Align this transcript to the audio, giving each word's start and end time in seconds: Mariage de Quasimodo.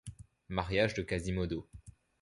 Mariage 0.49 0.95
de 0.95 1.03
Quasimodo. 1.05 1.67